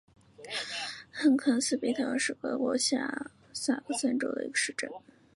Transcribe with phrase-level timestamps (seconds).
[1.11, 4.89] 汉肯斯比特尔是德国下萨克森州的一个市镇。